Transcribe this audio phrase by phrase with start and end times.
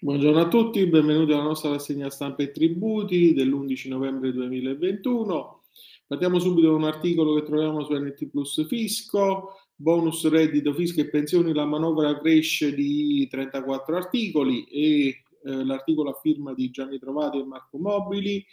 [0.00, 5.62] Buongiorno a tutti, benvenuti alla nostra rassegna stampa e tributi dell'11 novembre 2021.
[6.06, 11.10] Partiamo subito da un articolo che troviamo su NT Plus Fisco, bonus reddito, fisco e
[11.10, 17.38] pensioni, la manovra cresce di 34 articoli e eh, l'articolo a firma di Gianni Trovati
[17.38, 18.46] e Marco Mobili.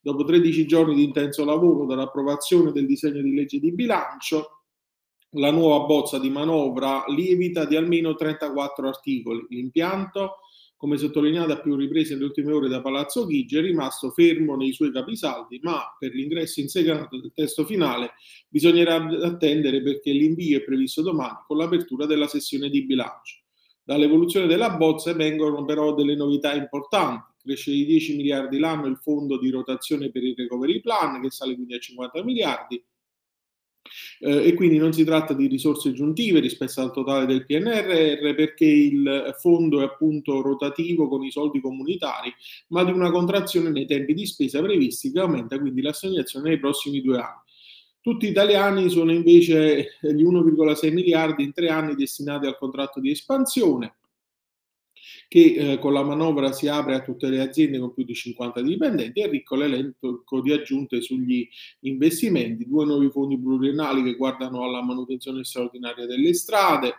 [0.00, 4.66] Dopo 13 giorni di intenso lavoro dall'approvazione del disegno di legge di bilancio,
[5.30, 9.44] la nuova bozza di manovra lievita di almeno 34 articoli.
[9.48, 10.36] L'impianto
[10.82, 14.72] come sottolineato a più riprese nelle ultime ore da Palazzo Chigi, è rimasto fermo nei
[14.72, 18.14] suoi capisaldi, ma per l'ingresso in segreto del testo finale
[18.48, 23.42] bisognerà attendere perché l'invio è previsto domani con l'apertura della sessione di bilancio.
[23.84, 27.30] Dall'evoluzione della bozza vengono però delle novità importanti.
[27.44, 31.54] Cresce di 10 miliardi l'anno il fondo di rotazione per il recovery plan, che sale
[31.54, 32.84] quindi a 50 miliardi,
[34.20, 38.64] eh, e quindi non si tratta di risorse aggiuntive rispetto al totale del PNRR perché
[38.64, 42.32] il fondo è appunto rotativo con i soldi comunitari,
[42.68, 47.00] ma di una contrazione nei tempi di spesa previsti che aumenta quindi l'assegnazione nei prossimi
[47.00, 47.40] due anni.
[48.00, 53.94] Tutti italiani sono invece gli 1,6 miliardi in tre anni destinati al contratto di espansione,
[55.32, 58.60] che eh, con la manovra si apre a tutte le aziende con più di 50
[58.60, 61.48] dipendenti e ricco l'elenco di aggiunte sugli
[61.80, 66.92] investimenti, due nuovi fondi pluriennali che guardano alla manutenzione straordinaria delle strade,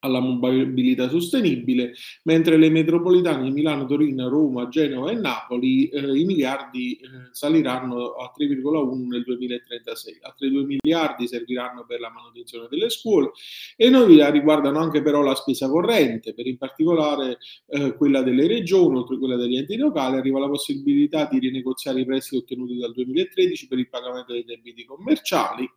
[0.00, 1.94] alla mobilità sostenibile,
[2.24, 8.12] mentre le metropolitane di Milano, Torino, Roma, Genova e Napoli eh, i miliardi eh, saliranno
[8.12, 10.18] a 3,1 nel 2036.
[10.22, 13.32] Altri 2 miliardi serviranno per la manutenzione delle scuole
[13.76, 17.38] e novità riguardano anche però la spesa corrente, per in particolare
[17.68, 22.00] eh, quella delle regioni, oltre a quella degli enti locali, arriva la possibilità di rinegoziare
[22.00, 25.68] i prestiti ottenuti dal 2013 per il pagamento dei debiti commerciali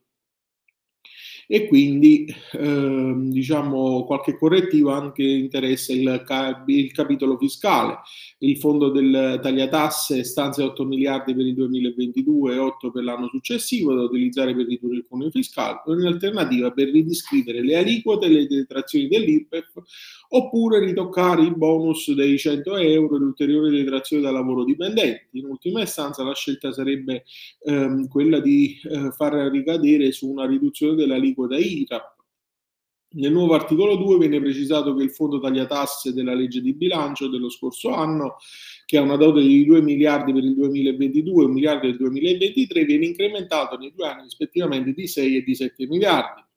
[1.51, 6.23] e quindi eh, diciamo qualche correttivo anche interessa il,
[6.67, 7.97] il, capitolo fiscale.
[8.37, 13.95] Il fondo del tagliatasse stanzia 8 miliardi per il 2022 e 8 per l'anno successivo
[13.95, 18.45] da utilizzare per ridurre il cuneo fiscale, in alternativa per ridiscrivere le aliquote e le
[18.45, 19.71] detrazioni dell'IRPEF
[20.29, 25.29] oppure ritoccare i bonus dei 100 euro e l'ulteriore detrazione da lavoro dipendente.
[25.31, 27.23] In ultima istanza la scelta sarebbe
[27.63, 32.17] ehm, quella di eh, far ricadere su una riduzione dell'aliquota IRAP.
[33.11, 37.49] Nel nuovo articolo 2 viene precisato che il fondo tagliatasse della legge di bilancio dello
[37.49, 38.35] scorso anno,
[38.85, 41.97] che ha una dote di 2 miliardi per il 2022 e 1 miliardo per il
[41.97, 46.47] 2023, viene incrementato nei due anni rispettivamente di 6 e di 7 miliardi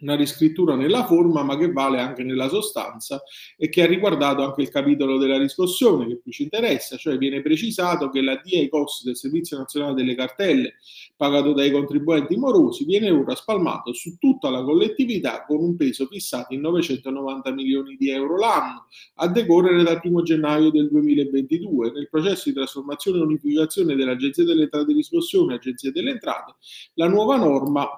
[0.00, 3.22] una riscrittura nella forma ma che vale anche nella sostanza
[3.56, 7.42] e che ha riguardato anche il capitolo della riscossione che più ci interessa, cioè viene
[7.42, 10.74] precisato che la DIA ai costi del Servizio Nazionale delle Cartelle
[11.16, 16.54] pagato dai contribuenti morosi viene ora spalmato su tutta la collettività con un peso fissato
[16.54, 21.90] in 990 milioni di euro l'anno a decorrere dal 1 gennaio del 2022.
[21.92, 26.54] Nel processo di trasformazione e unificazione dell'Agenzia delle Entrate e Riscossione Agenzia delle Entrate,
[26.94, 27.88] la nuova norma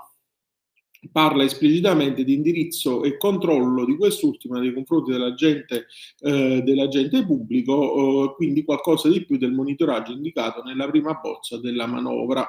[1.13, 5.87] parla esplicitamente di indirizzo e controllo di quest'ultima nei confronti dell'agente,
[6.21, 11.87] eh, dell'agente pubblico, eh, quindi qualcosa di più del monitoraggio indicato nella prima bozza della
[11.87, 12.47] manovra.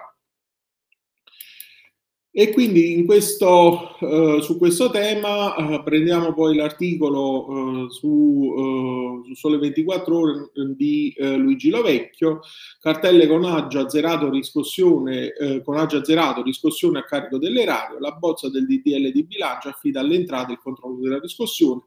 [2.33, 9.33] E quindi questo, eh, su questo tema eh, prendiamo poi l'articolo eh, su, eh, su,
[9.33, 12.39] Sole 24 ore eh, di eh, Luigi Lovecchio,
[12.79, 18.65] cartelle con agio azzerato, riscossione, con agio azzerato, riscossione a carico dell'erario, la bozza del
[18.65, 21.81] DDL di bilancio affida alle entrate il controllo della riscossione.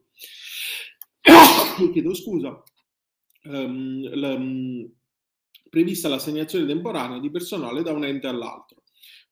[1.90, 2.62] Chiedo scusa.
[3.44, 4.90] Um, la, um,
[5.70, 8.83] prevista l'assegnazione temporanea di personale da un ente all'altro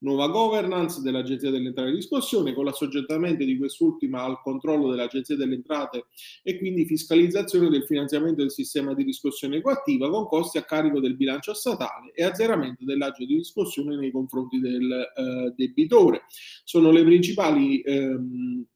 [0.02, 5.54] nuova governance dell'Agenzia delle Entrate e Riscossione con l'assoggettamento di quest'ultima al controllo dell'Agenzia delle
[5.54, 6.06] Entrate
[6.42, 11.16] e quindi fiscalizzazione del finanziamento del sistema di riscossione coattiva con costi a carico del
[11.16, 16.22] bilancio statale e azzeramento dell'agio di riscossione nei confronti del eh, debitore.
[16.64, 18.66] Sono le principali ehm,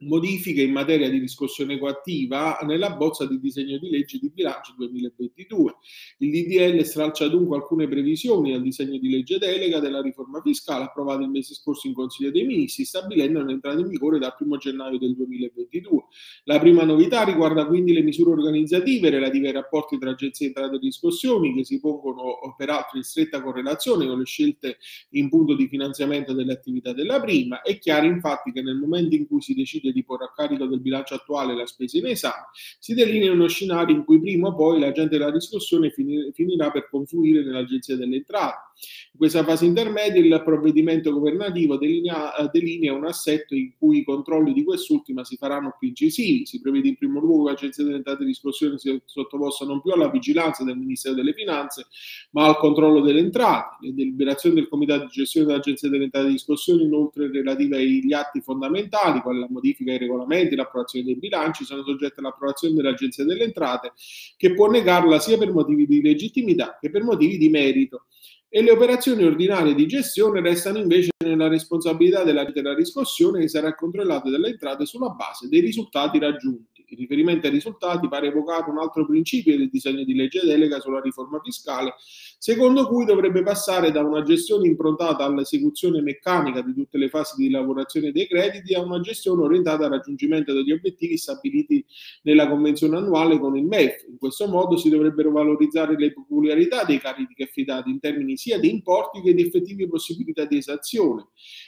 [0.00, 5.76] modifiche in materia di riscossione coattiva nella bozza di disegno di legge di bilancio 2022.
[6.18, 11.22] Il DDL stralcia dunque alcune previsioni al disegno di legge delega della riforma fiscale approvato
[11.22, 15.14] il mese scorso in Consiglio dei Ministri, stabilendo un'entrata in vigore dal 1 gennaio del
[15.16, 16.02] 2022.
[16.44, 20.76] La prima novità riguarda quindi le misure organizzative relative ai rapporti tra agenzie di entrate
[20.76, 24.78] e riscossioni che si pongono peraltro in stretta correlazione con le scelte
[25.10, 27.62] in punto di finanziamento delle attività della prima.
[27.62, 30.66] È chiaro infatti che nel momento in cui si decide possibile di porre a carico
[30.66, 32.48] del bilancio attuale la spesa in esame,
[32.78, 37.42] si delinea uno scenario in cui prima o poi l'agente della riscossione finirà per confluire
[37.42, 38.66] nell'Agenzia delle Entrate.
[39.12, 44.52] In questa fase intermedia il provvedimento governativo delinea, delinea un assetto in cui i controlli
[44.52, 46.46] di quest'ultima si faranno più incisivi.
[46.46, 49.90] Si prevede in primo luogo che l'Agenzia delle Entrate e riscossione sia sottoposta non più
[49.90, 51.86] alla vigilanza del Ministero delle Finanze,
[52.30, 53.86] ma al controllo delle entrate.
[53.86, 58.40] Le deliberazioni del Comitato di gestione dell'Agenzia delle Entrate e riscossione, inoltre relative agli atti
[58.40, 63.92] fondamentali, quali la modifica ai regolamenti, l'approvazione dei bilanci, sono soggette all'approvazione dell'Agenzia delle Entrate,
[64.36, 68.06] che può negarla sia per motivi di legittimità che per motivi di merito
[68.50, 73.74] e le operazioni ordinarie di gestione restano invece nella responsabilità della, della riscossione che sarà
[73.74, 76.77] controllata dalle entrate sulla base dei risultati raggiunti.
[76.90, 81.02] In riferimento ai risultati pare evocato un altro principio del disegno di legge delega sulla
[81.02, 81.92] riforma fiscale,
[82.38, 87.50] secondo cui dovrebbe passare da una gestione improntata all'esecuzione meccanica di tutte le fasi di
[87.50, 91.84] lavorazione dei crediti a una gestione orientata al raggiungimento degli obiettivi stabiliti
[92.22, 94.06] nella convenzione annuale con il MEF.
[94.08, 98.70] In questo modo si dovrebbero valorizzare le peculiarità dei carichi affidati in termini sia di
[98.70, 101.26] importi che di effettive possibilità di esazione,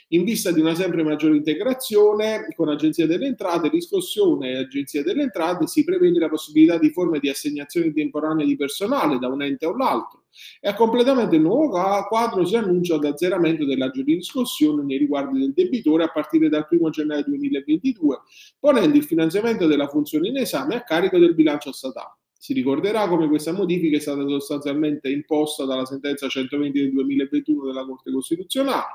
[0.09, 5.09] in vista di una sempre maggiore integrazione con Agenzia delle Entrate, riscossione e Agenzia delle
[5.19, 9.65] Entrate, si prevede la possibilità di forme di assegnazione temporanea di personale da un ente
[9.65, 10.21] o l'altro
[10.59, 11.69] e a completamento del nuovo
[12.07, 16.89] quadro si annuncia l'azzeramento dell'agio di riscossione nei riguardi del debitore a partire dal 1
[16.89, 18.21] gennaio 2022,
[18.59, 22.15] ponendo il finanziamento della funzione in esame a carico del bilancio statale.
[22.37, 27.85] Si ricorderà come questa modifica è stata sostanzialmente imposta dalla sentenza 120 del 2021 della
[27.85, 28.85] Corte Costituzionale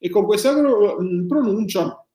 [0.00, 2.05] e con questa pronuncia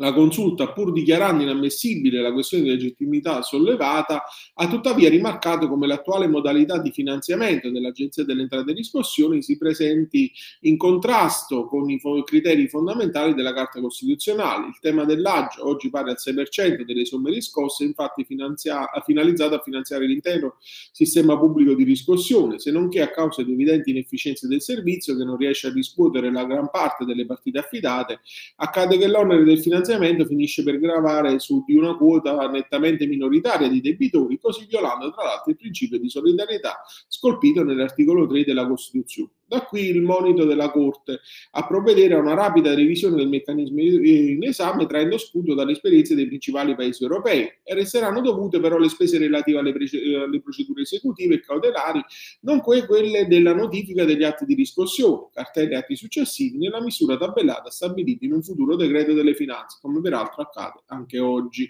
[0.00, 4.24] la consulta, pur dichiarando inammissibile la questione di legittimità sollevata,
[4.54, 10.32] ha tuttavia rimarcato come l'attuale modalità di finanziamento dell'Agenzia delle Entrate e Riscossioni si presenti
[10.60, 14.68] in contrasto con i criteri fondamentali della Carta Costituzionale.
[14.68, 20.06] Il tema dell'agio, oggi pari al 6% delle somme riscosse, infatti finanzia- finalizzato a finanziare
[20.06, 20.56] l'intero
[20.92, 25.24] sistema pubblico di riscossione, se non che a causa di evidenti inefficienze del servizio che
[25.24, 28.20] non riesce a riscuotere la gran parte delle partite affidate,
[28.56, 33.68] accade che l'onere del finanziamento finanziamento finisce per gravare su di una quota nettamente minoritaria
[33.68, 39.30] di debitori, così violando tra l'altro il principio di solidarietà scolpito nell'articolo 3 della Costituzione.
[39.50, 41.18] Da qui il monito della Corte
[41.50, 46.28] a provvedere a una rapida revisione del meccanismo in esame traendo spunto dalle esperienze dei
[46.28, 49.74] principali paesi europei resteranno dovute però le spese relative alle,
[50.22, 52.00] alle procedure esecutive e cautelari,
[52.42, 57.70] nonché quelle della notifica degli atti di riscossione, cartelle e atti successivi nella misura tabellata
[57.70, 61.68] stabilita in un futuro decreto delle finanze, come peraltro accade anche oggi.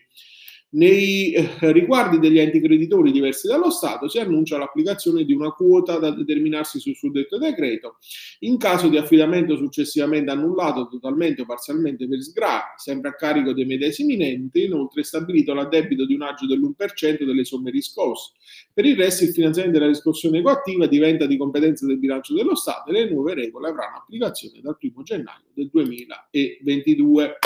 [0.73, 5.99] Nei eh, riguardi degli enti creditori diversi dallo Stato si annuncia l'applicazione di una quota
[5.99, 7.97] da determinarsi sul suddetto decreto
[8.41, 13.65] in caso di affidamento successivamente annullato totalmente o parzialmente per sgravi, sempre a carico dei
[13.65, 18.35] medesimi enti, inoltre è stabilito l'addebito di un agio dell'1% delle somme riscosse.
[18.73, 22.91] Per il resto il finanziamento della riscossione coattiva diventa di competenza del bilancio dello Stato
[22.91, 27.39] e le nuove regole avranno applicazione dal 1 gennaio del 2022.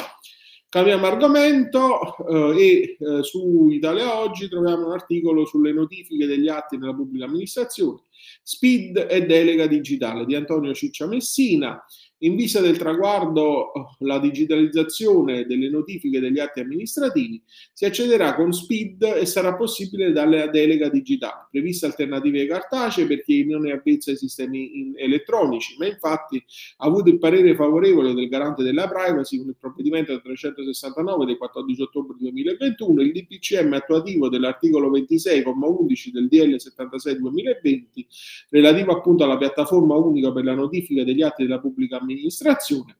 [0.74, 6.76] Cambiamo argomento eh, e eh, su Italia Oggi troviamo un articolo sulle notifiche degli atti
[6.76, 8.00] nella pubblica amministrazione,
[8.42, 11.80] SPID e delega digitale di Antonio Ciccia Messina.
[12.18, 19.16] In vista del traguardo, la digitalizzazione delle notifiche degli atti amministrativi, si accederà con SPID
[19.16, 24.10] e sarà possibile dare la delega digitale, previste alternative cartacee per chi non è avvezzo
[24.10, 26.42] ai sistemi elettronici, ma infatti
[26.78, 31.82] ha avuto il parere favorevole del garante della privacy con il provvedimento 369 del 14
[31.82, 38.06] ottobre 2021, il DPCM attuativo dell'articolo 26,11 del DL 76 2020
[38.50, 42.96] relativo appunto alla piattaforma unica per la notifica degli atti della pubblica amministrazione amministrazione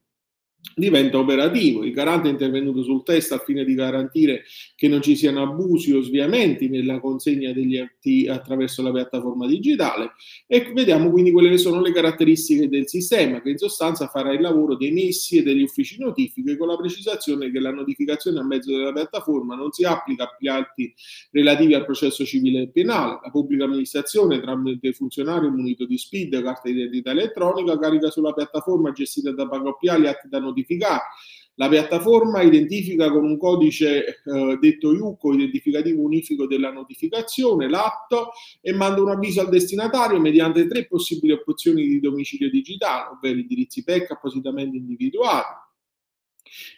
[0.75, 1.85] diventa operativo.
[1.85, 4.45] Il garante è intervenuto sul test al fine di garantire
[4.75, 10.13] che non ci siano abusi o sviamenti nella consegna degli atti attraverso la piattaforma digitale
[10.47, 14.41] e vediamo quindi quelle che sono le caratteristiche del sistema che in sostanza farà il
[14.41, 18.75] lavoro dei messi e degli uffici notifiche con la precisazione che la notificazione a mezzo
[18.75, 20.93] della piattaforma non si applica agli atti
[21.31, 23.21] relativi al processo civile e penale.
[23.23, 28.93] La pubblica amministrazione tramite funzionario munito di SPID, carta di identità elettronica, carica sulla piattaforma
[28.93, 31.03] gestita da Pagoppiali atti da notificare notificare.
[31.57, 38.73] La piattaforma identifica con un codice eh, detto IUCO, identificativo unifico della notificazione, l'atto e
[38.73, 44.11] manda un avviso al destinatario mediante tre possibili opzioni di domicilio digitale, ovvero indirizzi PEC
[44.11, 45.63] appositamente individuati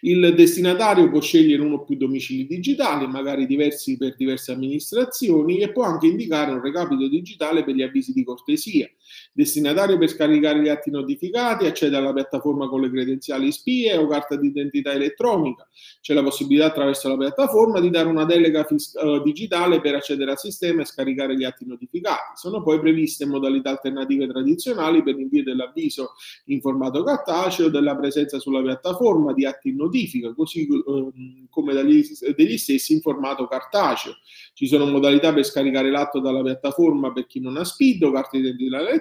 [0.01, 5.71] Il destinatario può scegliere uno o più domicili digitali, magari diversi per diverse amministrazioni, e
[5.71, 8.87] può anche indicare un recapito digitale per gli avvisi di cortesia.
[9.31, 14.35] Destinatario per scaricare gli atti notificati accede alla piattaforma con le credenziali spie o carta
[14.35, 15.67] d'identità elettronica.
[16.01, 20.31] C'è la possibilità attraverso la piattaforma di dare una delega fis- uh, digitale per accedere
[20.31, 22.35] al sistema e scaricare gli atti notificati.
[22.35, 26.13] Sono poi previste modalità alternative tradizionali per l'invio dell'avviso
[26.45, 31.11] in formato cartaceo, della presenza sulla piattaforma di atti in notifica, così uh,
[31.49, 32.03] come dagli,
[32.35, 34.13] degli stessi in formato cartaceo.
[34.53, 38.37] Ci sono modalità per scaricare l'atto dalla piattaforma per chi non ha SPID o carta
[38.37, 38.96] d'identità elettronica,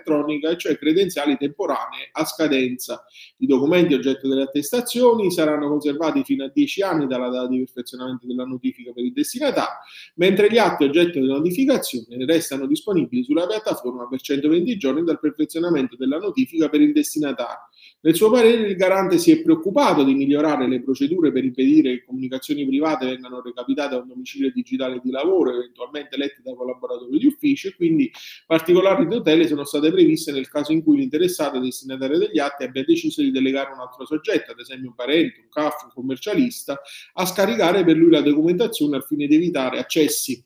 [0.57, 3.05] cioè credenziali temporanee a scadenza.
[3.39, 8.27] I documenti oggetto delle attestazioni saranno conservati fino a 10 anni dalla data di perfezionamento
[8.27, 9.79] della notifica per il destinatario,
[10.15, 15.97] mentre gli atti oggetto della notificazione restano disponibili sulla piattaforma per 120 giorni dal perfezionamento
[15.97, 17.69] della notifica per il destinatario.
[18.07, 22.05] Nel suo parere il garante si è preoccupato di migliorare le procedure per impedire che
[22.05, 27.27] comunicazioni private vengano recapitate a un domicilio digitale di lavoro, eventualmente lette da collaboratori di
[27.27, 28.09] ufficio, e quindi
[28.47, 33.23] particolari tutele sono state previste nel caso in cui l'interessato destinatario degli atti abbia deciso
[33.23, 36.81] di delegare un altro soggetto, ad esempio un parente, un CAF, un commercialista,
[37.15, 40.41] a scaricare per lui la documentazione al fine di evitare accessi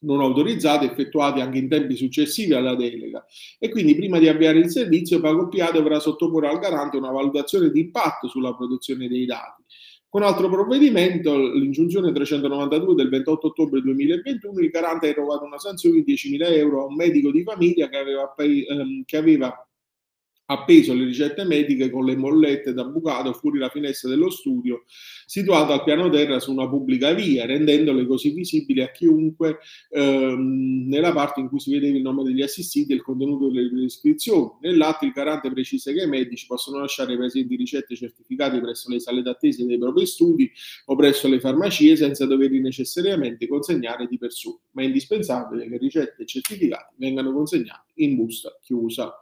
[0.00, 3.24] non autorizzati effettuati anche in tempi successivi alla delega
[3.58, 7.80] e quindi prima di avviare il servizio Pagoppia dovrà sottoporre al garante una valutazione di
[7.80, 9.62] impatto sulla produzione dei dati.
[10.08, 16.02] Con altro provvedimento, l'ingiunzione 392 del 28 ottobre 2021, il garante ha erogato una sanzione
[16.02, 19.69] di 10.000 euro a un medico di famiglia che aveva, ehm, che aveva
[20.50, 24.84] appeso le ricette mediche con le mollette da bucato fuori la finestra dello studio,
[25.24, 29.58] situato al piano terra su una pubblica via, rendendole così visibili a chiunque
[29.90, 33.70] ehm, nella parte in cui si vedeva il nome degli assistiti e il contenuto delle
[33.70, 34.50] prescrizioni.
[34.62, 39.22] Nell'atto il garante precisa che i medici possono lasciare presenti ricette certificate presso le sale
[39.22, 40.50] d'attesa dei propri studi
[40.86, 46.22] o presso le farmacie senza doverli necessariamente consegnare di persona, ma è indispensabile che ricette
[46.22, 49.14] e certificati vengano consegnati in busta chiusa.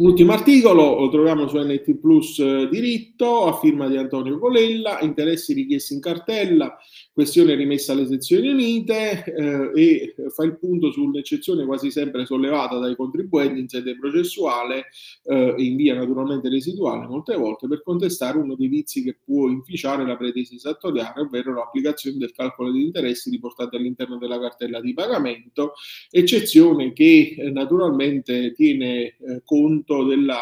[0.00, 5.52] Ultimo articolo, lo troviamo su NT Plus eh, diritto, a firma di Antonio Colella, interessi
[5.52, 6.74] richiesti in cartella,
[7.20, 12.96] questione rimessa alle sezioni unite eh, e fa il punto sull'eccezione quasi sempre sollevata dai
[12.96, 14.86] contribuenti in sede processuale,
[15.24, 20.06] eh, in via naturalmente residuale molte volte, per contestare uno dei vizi che può inficiare
[20.06, 25.74] la pretesa esattoriale, ovvero l'applicazione del calcolo di interessi riportati all'interno della cartella di pagamento,
[26.10, 30.32] eccezione che eh, naturalmente tiene eh, conto del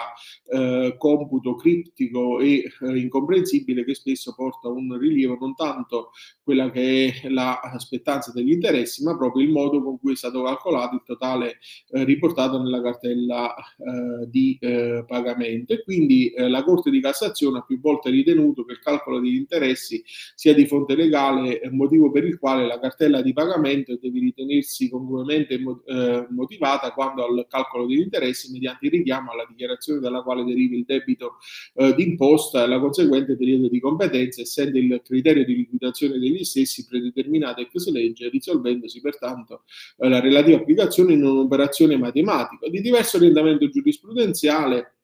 [0.50, 6.10] eh, computo criptico e eh, incomprensibile che spesso porta a un rilievo non tanto
[6.42, 10.42] quella che è la spettanza degli interessi, ma proprio il modo con cui è stato
[10.42, 11.58] calcolato il totale
[11.90, 15.72] eh, riportato nella cartella eh, di eh, pagamento.
[15.72, 19.36] E quindi eh, la Corte di Cassazione ha più volte ritenuto che il calcolo degli
[19.36, 20.02] interessi
[20.34, 25.58] sia di fonte legale, motivo per il quale la cartella di pagamento deve ritenersi congruamente
[26.30, 30.84] motivata quando al calcolo degli interessi mediante il richiamo alla dichiarazione dalla quale deriva il
[30.84, 31.36] debito
[31.74, 36.86] eh, d'imposta e la conseguente periodo di competenza, essendo il criterio di liquidazione degli stessi
[36.86, 39.62] predeterminato ex legge, risolvendosi pertanto
[39.98, 42.68] eh, la relativa applicazione in un'operazione matematica.
[42.68, 44.97] Di diverso orientamento giurisprudenziale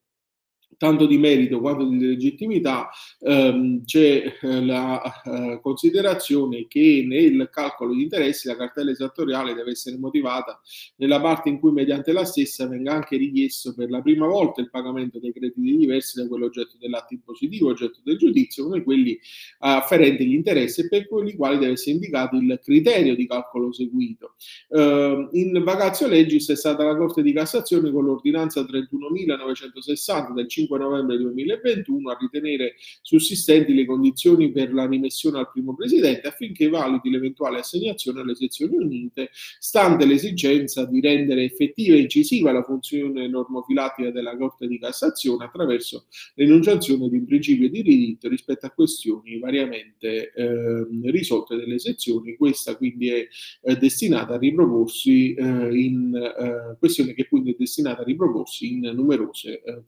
[0.76, 2.88] tanto di merito quanto di legittimità,
[3.20, 9.70] ehm, c'è eh, la eh, considerazione che nel calcolo di interessi la cartella esattoriale deve
[9.72, 10.60] essere motivata
[10.96, 14.70] nella parte in cui mediante la stessa venga anche richiesto per la prima volta il
[14.70, 19.18] pagamento dei crediti diversi da quello oggetto dell'atto impositivo, oggetto del giudizio, come quelli
[19.58, 24.34] afferenti agli interessi e per quelli quali deve essere indicato il criterio di calcolo seguito.
[24.68, 30.63] Eh, in vacazio legis è stata la Corte di Cassazione con l'ordinanza 31.960 del 5
[30.64, 36.68] 5 novembre 2021 a ritenere sussistenti le condizioni per la rimessione al primo presidente affinché
[36.68, 43.28] valuti l'eventuale assegnazione alle sezioni unite, stante l'esigenza di rendere effettiva e incisiva la funzione
[43.28, 49.38] normofilatica della Corte di Cassazione attraverso l'enunciazione di un principio di diritto rispetto a questioni
[49.38, 52.36] variamente eh, risolte delle sezioni.
[52.36, 53.26] Questa quindi è
[53.62, 58.80] eh, destinata a riproporsi eh, in eh, questione che quindi è destinata a riproporsi in
[58.94, 59.82] numerose eh,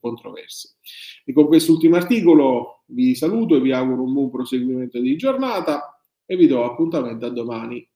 [1.25, 6.37] E con quest'ultimo articolo vi saluto e vi auguro un buon proseguimento di giornata e
[6.37, 7.89] vi do appuntamento a domani.